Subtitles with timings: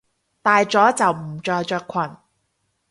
[0.41, 2.15] 大咗就唔再着裙！